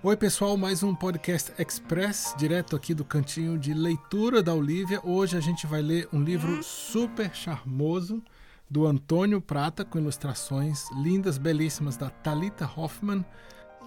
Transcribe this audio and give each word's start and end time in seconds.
Oi, 0.00 0.16
pessoal, 0.16 0.56
mais 0.56 0.84
um 0.84 0.94
podcast 0.94 1.52
express, 1.58 2.32
direto 2.38 2.76
aqui 2.76 2.94
do 2.94 3.04
cantinho 3.04 3.58
de 3.58 3.74
leitura 3.74 4.40
da 4.40 4.54
Olivia. 4.54 5.00
Hoje 5.02 5.36
a 5.36 5.40
gente 5.40 5.66
vai 5.66 5.82
ler 5.82 6.08
um 6.12 6.22
livro 6.22 6.62
super 6.62 7.34
charmoso 7.34 8.22
do 8.70 8.86
Antônio 8.86 9.40
Prata, 9.40 9.84
com 9.84 9.98
ilustrações 9.98 10.88
lindas, 10.92 11.36
belíssimas 11.36 11.96
da 11.96 12.10
Talita 12.10 12.64
Hoffman. 12.64 13.24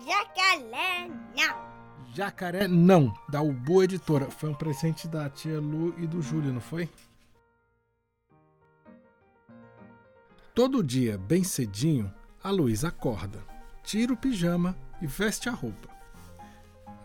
Jacaré, 0.05 1.09
não. 1.34 1.71
Jacaré 2.14 2.68
Não, 2.68 3.14
da 3.30 3.41
Ubu 3.41 3.82
Editora. 3.82 4.30
Foi 4.30 4.50
um 4.50 4.54
presente 4.54 5.07
da 5.07 5.30
tia 5.30 5.62
Lu 5.62 5.96
e 5.98 6.05
do 6.05 6.21
Júlio, 6.21 6.52
não 6.52 6.59
foi? 6.59 6.89
Todo 10.54 10.84
dia, 10.84 11.18
bem 11.18 11.46
cedinho, 11.46 12.14
a 12.43 12.50
Luísa 12.50 12.89
acorda, 12.89 13.41
tira 13.81 14.12
o 14.12 14.17
pijama 14.17 14.75
e 15.02 15.07
veste 15.07 15.48
a 15.48 15.53
roupa. 15.53 16.01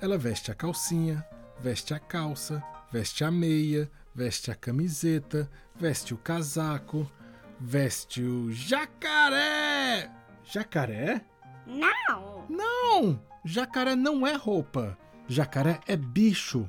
Ela 0.00 0.18
veste 0.18 0.50
a 0.50 0.54
calcinha, 0.54 1.26
veste 1.58 1.94
a 1.94 1.98
calça, 1.98 2.62
veste 2.92 3.24
a 3.24 3.30
meia, 3.30 3.90
veste 4.14 4.50
a 4.50 4.54
camiseta, 4.54 5.50
veste 5.74 6.12
o 6.12 6.18
casaco, 6.18 7.10
veste 7.58 8.22
o 8.22 8.52
jacaré. 8.52 10.10
Jacaré? 10.44 11.24
Não. 11.66 12.46
Não! 12.48 13.20
Jacaré 13.44 13.96
não 13.96 14.26
é 14.26 14.34
roupa. 14.34 14.98
Jacaré 15.26 15.80
é 15.86 15.96
bicho. 15.96 16.68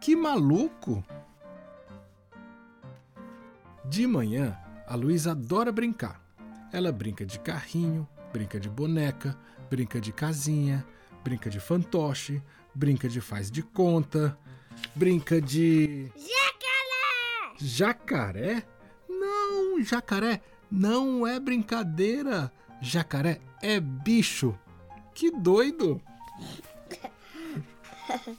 Que 0.00 0.14
maluco! 0.14 1.02
De 3.84 4.06
manhã, 4.06 4.56
a 4.86 4.94
Luísa 4.94 5.30
adora 5.30 5.72
brincar. 5.72 6.20
Ela 6.72 6.92
brinca 6.92 7.24
de 7.24 7.38
carrinho, 7.38 8.06
brinca 8.32 8.60
de 8.60 8.68
boneca, 8.68 9.36
brinca 9.70 10.00
de 10.00 10.12
casinha, 10.12 10.84
brinca 11.26 11.50
de 11.50 11.58
fantoche, 11.58 12.40
brinca 12.72 13.08
de 13.08 13.20
faz 13.20 13.50
de 13.50 13.60
conta, 13.60 14.38
brinca 14.94 15.40
de. 15.40 16.06
Jacaré. 17.58 17.58
Jacaré? 17.58 18.62
Não, 19.08 19.82
jacaré 19.82 20.40
não 20.70 21.26
é 21.26 21.40
brincadeira. 21.40 22.52
Jacaré 22.80 23.40
é 23.60 23.80
bicho. 23.80 24.56
Que 25.12 25.32
doido! 25.32 26.00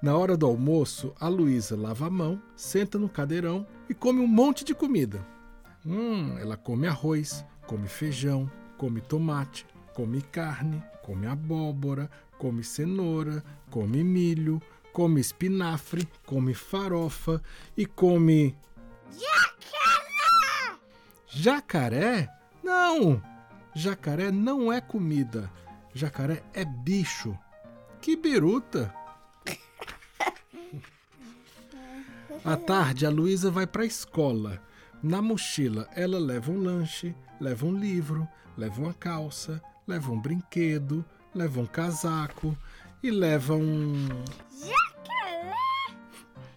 Na 0.00 0.16
hora 0.16 0.36
do 0.36 0.46
almoço, 0.46 1.12
a 1.18 1.26
Luísa 1.26 1.76
lava 1.76 2.06
a 2.06 2.10
mão, 2.10 2.40
senta 2.54 2.96
no 2.96 3.08
cadeirão 3.08 3.66
e 3.88 3.94
come 3.94 4.20
um 4.20 4.28
monte 4.28 4.62
de 4.62 4.72
comida. 4.72 5.26
Hum, 5.84 6.38
ela 6.38 6.56
come 6.56 6.86
arroz, 6.86 7.44
come 7.66 7.88
feijão, 7.88 8.48
come 8.78 9.00
tomate, 9.00 9.66
come 9.96 10.20
carne, 10.30 10.90
come 11.02 11.26
abóbora, 11.26 12.06
come 12.36 12.62
cenoura, 12.62 13.42
come 13.70 14.02
milho, 14.02 14.60
come 14.92 15.20
espinafre, 15.20 16.06
come 16.22 16.52
farofa 16.52 17.40
e 17.74 17.86
come. 17.86 18.54
Jacaré. 19.10 20.78
Jacaré? 21.26 22.28
Não! 22.62 23.22
Jacaré 23.74 24.30
não 24.30 24.70
é 24.70 24.82
comida. 24.82 25.50
Jacaré 25.94 26.42
é 26.52 26.66
bicho. 26.66 27.34
Que 27.98 28.16
biruta! 28.16 28.94
À 32.44 32.54
tarde, 32.54 33.06
a 33.06 33.10
Luísa 33.10 33.50
vai 33.50 33.66
para 33.66 33.82
a 33.82 33.86
escola. 33.86 34.62
Na 35.02 35.22
mochila, 35.22 35.88
ela 35.94 36.18
leva 36.18 36.52
um 36.52 36.60
lanche, 36.60 37.14
leva 37.40 37.64
um 37.64 37.74
livro, 37.74 38.28
leva 38.56 38.80
uma 38.80 38.94
calça, 38.94 39.60
leva 39.86 40.10
um 40.12 40.20
brinquedo, 40.20 41.04
leva 41.34 41.60
um 41.60 41.66
casaco 41.66 42.56
e 43.02 43.10
leva 43.10 43.54
um. 43.54 44.08
Jacaré. 44.58 45.54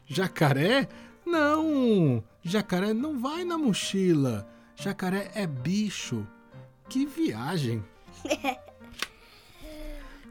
Jacaré? 0.05 0.89
Não! 1.25 2.23
Jacaré 2.41 2.93
não 2.93 3.19
vai 3.19 3.43
na 3.43 3.57
mochila. 3.57 4.47
Jacaré 4.75 5.31
é 5.35 5.45
bicho. 5.45 6.25
Que 6.87 7.05
viagem! 7.05 7.83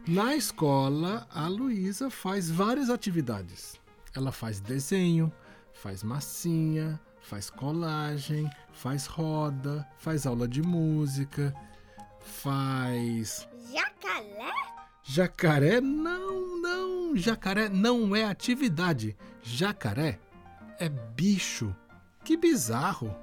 Na 0.08 0.34
escola, 0.34 1.26
a 1.30 1.46
Luísa 1.48 2.08
faz 2.08 2.50
várias 2.50 2.88
atividades. 2.88 3.78
Ela 4.14 4.32
faz 4.32 4.58
desenho, 4.58 5.30
faz 5.74 6.02
massinha, 6.02 6.98
faz 7.20 7.50
colagem, 7.50 8.50
faz 8.72 9.04
roda, 9.04 9.86
faz 9.98 10.26
aula 10.26 10.48
de 10.48 10.62
música, 10.62 11.54
faz. 12.28 13.48
Jacaré. 13.72 14.52
Jacaré? 15.02 15.80
Não, 15.80 16.60
não! 16.60 17.16
Jacaré 17.16 17.68
não 17.68 18.14
é 18.14 18.24
atividade. 18.24 19.16
Jacaré 19.42 20.20
é 20.78 20.88
bicho. 20.88 21.74
Que 22.22 22.36
bizarro! 22.36 23.16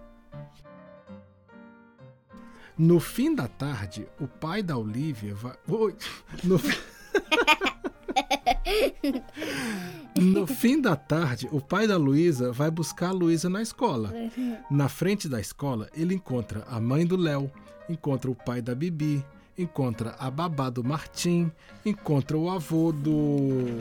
No 2.77 2.99
fim 2.99 3.33
da 3.33 3.47
tarde, 3.47 4.05
o 4.19 4.27
pai 4.27 4.61
da 4.61 4.77
Olivia 4.77 5.33
vai. 5.33 5.55
Oi! 5.67 5.95
No... 6.43 6.59
no 10.41 10.47
fim 10.47 10.81
da 10.81 10.95
tarde, 10.95 11.47
o 11.51 11.61
pai 11.61 11.87
da 11.87 11.97
Luísa 11.97 12.51
vai 12.51 12.69
buscar 12.71 13.09
a 13.09 13.13
Luísa 13.13 13.49
na 13.49 13.61
escola. 13.61 14.13
Na 14.69 14.89
frente 14.89 15.29
da 15.29 15.39
escola, 15.39 15.89
ele 15.93 16.15
encontra 16.15 16.63
a 16.67 16.79
mãe 16.79 17.05
do 17.05 17.15
Léo, 17.15 17.51
encontra 17.89 18.29
o 18.29 18.35
pai 18.35 18.61
da 18.61 18.75
Bibi, 18.75 19.25
encontra 19.57 20.15
a 20.19 20.29
babá 20.29 20.69
do 20.69 20.83
Martim, 20.83 21.51
encontra 21.85 22.37
o 22.37 22.49
avô 22.49 22.91
do. 22.91 23.79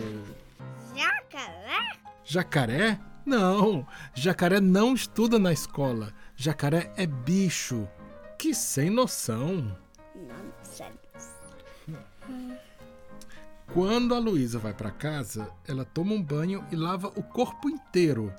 Jacaré. 0.95 1.99
Jacaré? 2.25 3.01
Não! 3.27 3.87
Jacaré 4.15 4.61
não 4.61 4.95
estuda 4.95 5.39
na 5.39 5.53
escola. 5.53 6.13
Jacaré 6.37 6.93
é 6.97 7.07
bicho. 7.07 7.89
Que 8.39 8.55
sem 8.55 8.91
noção! 8.91 9.77
Nonsense. 10.15 10.95
Quando 13.73 14.15
a 14.15 14.19
Luísa 14.19 14.59
vai 14.59 14.73
para 14.73 14.91
casa, 14.91 15.51
ela 15.67 15.85
toma 15.85 16.13
um 16.13 16.23
banho 16.23 16.65
e 16.71 16.77
lava 16.77 17.09
o 17.17 17.23
corpo 17.23 17.69
inteiro. 17.69 18.33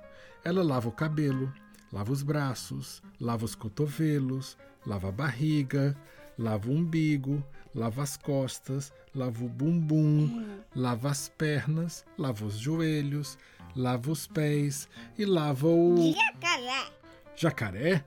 Ela 0.44 0.64
lava 0.64 0.88
o 0.88 0.92
cabelo, 0.92 1.52
lava 1.96 2.12
os 2.12 2.22
braços, 2.22 3.02
lava 3.22 3.46
os 3.46 3.56
cotovelos, 3.56 4.58
lava 4.86 5.08
a 5.08 5.12
barriga, 5.14 5.96
lava 6.38 6.70
o 6.70 6.74
umbigo, 6.74 7.42
lava 7.74 8.04
as 8.04 8.18
costas, 8.18 8.92
lava 9.16 9.46
o 9.46 9.48
bumbum, 9.48 10.60
lava 10.76 11.10
as 11.10 11.30
pernas, 11.30 12.06
lava 12.18 12.44
os 12.44 12.58
joelhos, 12.58 13.38
lava 13.74 14.12
os 14.12 14.28
pés 14.28 14.90
e 15.18 15.24
lava 15.24 15.68
o. 15.68 16.12
Jacaré. 16.12 16.92
Jacaré? 17.34 18.06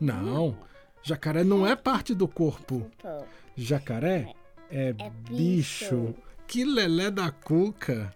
Não, 0.00 0.58
jacaré 1.00 1.44
não 1.44 1.64
é 1.64 1.76
parte 1.76 2.16
do 2.16 2.26
corpo. 2.26 2.90
Jacaré 3.56 4.34
é, 4.68 4.88
É 4.98 5.10
bicho. 5.30 5.96
bicho. 5.96 6.14
Que 6.48 6.64
lelé 6.64 7.08
da 7.08 7.30
cuca. 7.30 8.12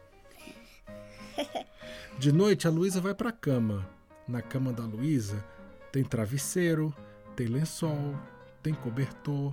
De 2.18 2.32
noite, 2.32 2.66
a 2.66 2.70
Luísa 2.70 3.00
vai 3.00 3.14
pra 3.14 3.30
cama. 3.30 3.88
Na 4.26 4.40
cama 4.40 4.72
da 4.72 4.84
Luísa 4.84 5.44
tem 5.90 6.04
travesseiro, 6.04 6.94
tem 7.36 7.46
lençol, 7.46 8.16
tem 8.62 8.72
cobertor, 8.72 9.52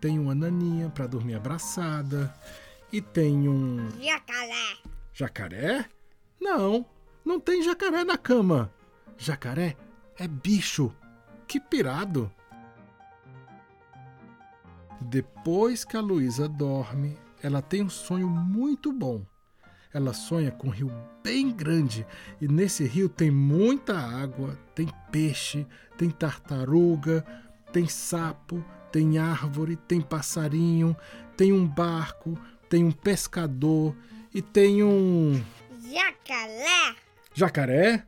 tem 0.00 0.18
uma 0.18 0.34
naninha 0.34 0.88
pra 0.90 1.06
dormir 1.06 1.34
abraçada 1.34 2.32
e 2.92 3.00
tem 3.00 3.48
um 3.48 3.88
Jacaré. 4.00 4.76
jacaré? 5.12 5.88
Não, 6.40 6.86
não 7.24 7.38
tem 7.40 7.62
jacaré 7.62 8.04
na 8.04 8.16
cama. 8.16 8.72
Jacaré 9.18 9.76
é 10.18 10.26
bicho. 10.26 10.94
Que 11.46 11.58
pirado. 11.58 12.30
Depois 15.00 15.84
que 15.84 15.96
a 15.96 16.00
Luísa 16.00 16.48
dorme, 16.48 17.18
ela 17.42 17.60
tem 17.60 17.82
um 17.82 17.90
sonho 17.90 18.28
muito 18.28 18.92
bom. 18.92 19.24
Ela 19.92 20.12
sonha 20.12 20.50
com 20.52 20.68
um 20.68 20.70
rio 20.70 20.90
bem 21.22 21.50
grande 21.50 22.06
e 22.40 22.46
nesse 22.46 22.84
rio 22.84 23.08
tem 23.08 23.30
muita 23.30 23.98
água, 23.98 24.56
tem 24.74 24.88
peixe, 25.10 25.66
tem 25.96 26.08
tartaruga, 26.08 27.24
tem 27.72 27.88
sapo, 27.88 28.64
tem 28.92 29.18
árvore, 29.18 29.76
tem 29.76 30.00
passarinho, 30.00 30.96
tem 31.36 31.52
um 31.52 31.66
barco, 31.66 32.38
tem 32.68 32.84
um 32.84 32.92
pescador 32.92 33.96
e 34.32 34.40
tem 34.40 34.82
um 34.84 35.42
Jacaré. 35.90 36.94
jacaré? 37.34 38.04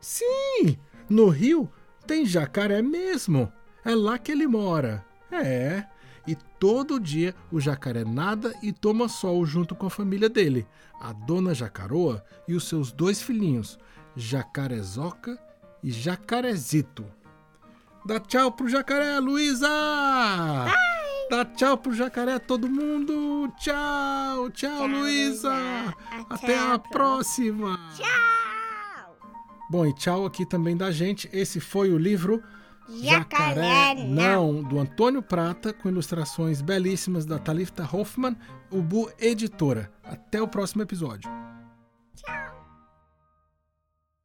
Sim, 0.00 0.78
no 1.10 1.28
rio 1.28 1.68
tem 2.06 2.24
jacaré 2.24 2.80
mesmo. 2.80 3.52
É 3.84 3.94
lá 3.94 4.18
que 4.18 4.30
ele 4.30 4.46
mora. 4.46 5.04
É. 5.32 5.84
E 6.28 6.36
todo 6.60 7.00
dia 7.00 7.34
o 7.50 7.58
jacaré 7.58 8.04
nada 8.04 8.52
e 8.62 8.70
toma 8.70 9.08
sol 9.08 9.46
junto 9.46 9.74
com 9.74 9.86
a 9.86 9.90
família 9.90 10.28
dele, 10.28 10.66
a 11.00 11.10
dona 11.10 11.54
Jacaroa 11.54 12.22
e 12.46 12.54
os 12.54 12.68
seus 12.68 12.92
dois 12.92 13.22
filhinhos, 13.22 13.78
Jacarezoca 14.14 15.38
e 15.82 15.90
Jacarezito. 15.90 17.06
Dá 18.04 18.20
tchau 18.20 18.52
pro 18.52 18.68
jacaré, 18.68 19.18
Luísa! 19.18 19.68
Dá 21.30 21.46
tchau 21.46 21.78
pro 21.78 21.94
jacaré, 21.94 22.38
todo 22.38 22.68
mundo. 22.68 23.50
Tchau, 23.58 24.50
tchau, 24.50 24.50
Tchau, 24.50 24.86
Luísa. 24.86 25.54
Até, 26.28 26.54
Até 26.54 26.58
a 26.58 26.78
próxima. 26.78 27.78
Tchau! 27.96 29.16
Bom, 29.70 29.86
e 29.86 29.94
tchau 29.94 30.26
aqui 30.26 30.44
também 30.44 30.76
da 30.76 30.90
gente. 30.90 31.26
Esse 31.32 31.58
foi 31.58 31.90
o 31.90 31.96
livro 31.96 32.42
Jacaré 32.88 33.94
Não, 34.06 34.62
do 34.62 34.78
Antônio 34.78 35.22
Prata, 35.22 35.72
com 35.72 35.88
ilustrações 35.88 36.60
belíssimas 36.60 37.26
da 37.26 37.38
Talita 37.38 37.88
Hoffman, 37.90 38.36
Ubu 38.70 39.10
Editora. 39.18 39.92
Até 40.02 40.40
o 40.40 40.48
próximo 40.48 40.82
episódio. 40.82 41.30
Tchau! 42.16 42.57